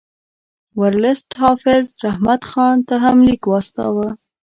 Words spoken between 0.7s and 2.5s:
ورلسټ حافظ رحمت